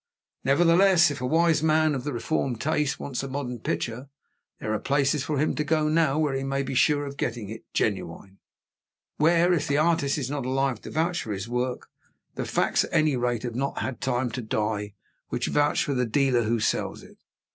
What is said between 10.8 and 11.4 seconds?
to vouch for